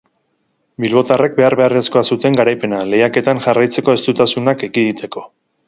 [0.85, 5.27] Bilbotarrek behar-beharrezkoa zuten garaipena, lehiaketan jarraitzeko estutasunak ekiditeko.